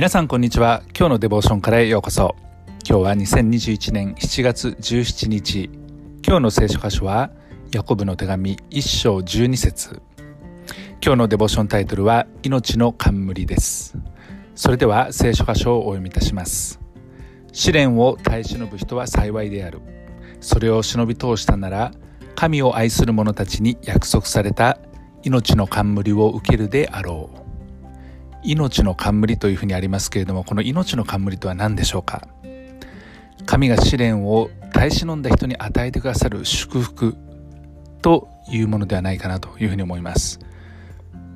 [0.00, 0.82] 皆さんこんにちは。
[0.98, 2.34] 今日のデボーションからへようこそ。
[2.88, 5.68] 今日は2021年7月17日。
[6.26, 7.30] 今日の聖書箇所は
[7.70, 10.00] ヤコブの手紙1章12節。
[11.04, 13.94] 今日のデボーションタイトルは命の冠です。
[14.54, 16.80] それでは聖書箇所をお読みいたします。
[17.52, 19.82] 試練を耐え忍ぶ人は幸いである。
[20.40, 21.92] それを忍び通したなら
[22.36, 24.78] 神を愛する者たちに約束された
[25.24, 27.49] 命の冠を受けるであろう。
[28.42, 32.26] 命の冠というふうにありますけれどもこの命の冠とは何でしょうか？
[33.46, 37.16] 神が試練を耐え忍んだ人に与えてくださる祝福
[38.02, 40.38] というものではないかなというふうに思います。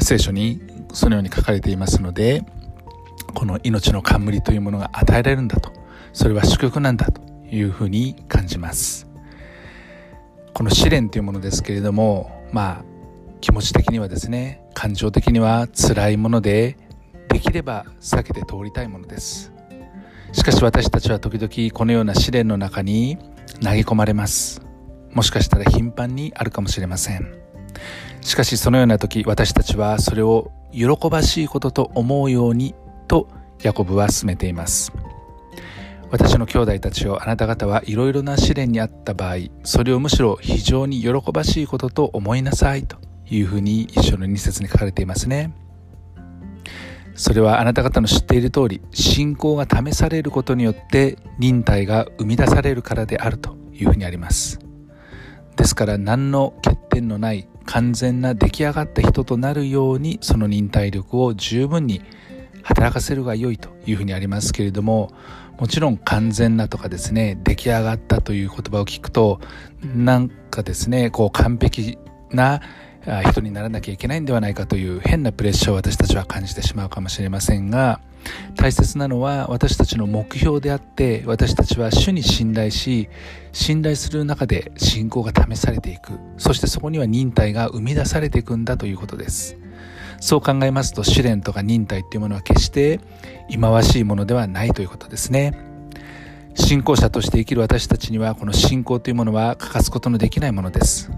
[0.00, 0.60] 聖書に
[0.92, 2.44] そのように書かれていますので
[3.34, 5.72] この命の冠というものが与えられるんだと。
[6.12, 9.06] それは祝福なんだというふうに感じます。
[10.54, 12.84] この試練というものですけれどもまあ
[13.40, 16.76] 気持ち的にはですね感情的には辛いもので
[17.38, 19.52] できれば避けて通りたいものです。
[20.32, 23.16] しかし私たちは時々このような試練の中に
[23.62, 24.60] 投げ込まれます。
[25.12, 27.32] もしかしたら頻繁にあるかもしれません。
[28.22, 32.74] しかしそのような時私たちはそれを喜ばしいことと思うように
[33.06, 33.28] と
[33.62, 34.92] ヤコブは進めています。
[36.10, 42.96] 私の兄弟たちをあなた方はいろいろな試練にあった場合それをむしろ非常に喜ばしいことと思いなさいと
[43.30, 45.67] いうふうに一緒の二節に書かれていますね。
[47.18, 54.60] それはあなた方の知っている通り信仰が試されることによって忍耐が生み出されるからであるというふうにあります。
[55.56, 62.02] ですから何の欠点のない完全な出来上がった人となるようにその忍耐力を十分に
[62.62, 65.10] 働かせるが良いというふうにありますけれども
[65.58, 69.40] もちろん完全なとかですね出来上がったという言葉を聞くと
[69.82, 71.98] なんかですねこう完璧
[72.30, 72.60] な
[73.22, 78.00] 人にならなきゃいけないんではないかという変なプレッシャーを私たちは感じてしまうかもしれませんが
[78.56, 83.08] 大切なのは私たちの目標であって私たちは主に信頼し
[83.52, 86.12] 信頼する中で信仰が試されていく。
[86.36, 89.56] そしてそこには忍耐が生み出されていくんだということです。
[90.20, 93.00] そう考えますと試練とか忍耐っていうものは決して
[93.48, 95.58] 忌まわしいものではないということですね。
[96.54, 101.10] 信仰者として生きる私たちにはこの信仰というものは欠かすことのできないものです。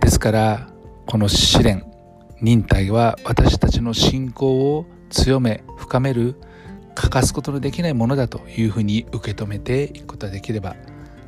[0.00, 0.68] ですから
[1.10, 1.90] この試練
[2.42, 6.36] 忍耐は私たちの信仰を強め深める
[6.94, 10.76] 欠かすことのできないものだというふうに受け止めていくことができれば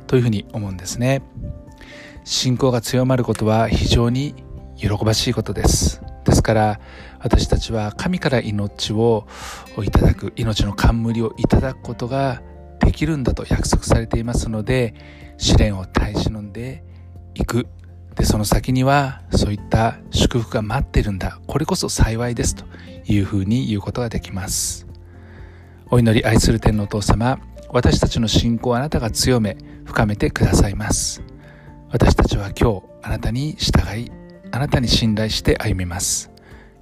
[0.05, 1.23] というふうに思うんですね。
[2.25, 4.35] 信仰が強まることは非常に
[4.77, 6.03] 喜ばしいことです。
[6.25, 6.79] ですから
[7.17, 9.25] 私たちは神から命を
[9.83, 12.43] いただく命の冠をいただくことが
[12.81, 14.93] できるんだと約束されていますので
[15.37, 16.83] 試練を耐え忍んで
[17.33, 17.65] いく。
[18.15, 21.39] でその先にはそういった祝福が待ってるんだ。
[21.47, 22.65] これこそ幸いですと
[23.05, 24.87] いうふうに言うことができます。
[25.89, 27.39] お祈り愛する天のお父様
[27.69, 31.23] 私たちの信仰をあなたが強め深めてくださいます。
[31.89, 34.11] 私たちは今日あなたに従い
[34.51, 36.31] あなたに信頼して歩みます。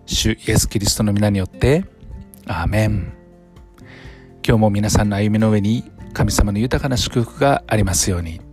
[0.06, 1.86] 主イエス・キリストの皆によって
[2.48, 3.14] アーメン。
[4.46, 8.49] 今日も皆さんの歩みの上に神様の豊かな祝福がありますように。